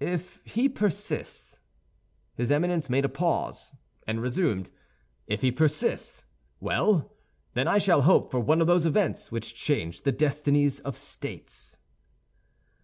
"If 0.00 0.40
he 0.44 0.68
persists—" 0.68 1.60
His 2.34 2.50
Eminence 2.50 2.90
made 2.90 3.04
a 3.04 3.08
pause, 3.08 3.76
and 4.08 4.20
resumed: 4.20 4.70
"If 5.28 5.42
he 5.42 5.52
persists—well, 5.52 7.12
then 7.54 7.68
I 7.68 7.78
shall 7.78 8.02
hope 8.02 8.32
for 8.32 8.40
one 8.40 8.60
of 8.60 8.66
those 8.66 8.86
events 8.86 9.30
which 9.30 9.54
change 9.54 10.00
the 10.00 10.10
destinies 10.10 10.80
of 10.80 10.96
states." 10.96 11.76